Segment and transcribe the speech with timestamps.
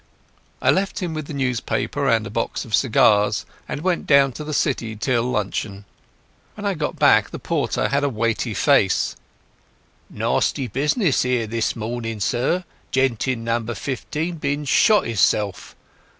[0.63, 4.43] I left him with the newspaper and a box of cigars, and went down to
[4.43, 5.85] the City till luncheon.
[6.55, 9.15] When I got back the liftman had an important face.
[10.09, 12.63] "Nawsty business 'ere this morning, sir.
[12.89, 13.61] Gent in No.
[13.63, 15.75] 15 been and shot 'isself.